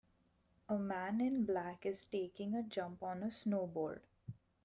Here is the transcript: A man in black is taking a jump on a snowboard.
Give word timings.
A 0.67 0.79
man 0.79 1.21
in 1.21 1.45
black 1.45 1.85
is 1.85 2.05
taking 2.05 2.55
a 2.55 2.63
jump 2.63 3.03
on 3.03 3.21
a 3.21 3.27
snowboard. 3.27 3.99